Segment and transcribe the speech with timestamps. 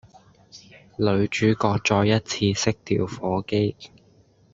[0.97, 3.75] 女主角再一次熄掉火機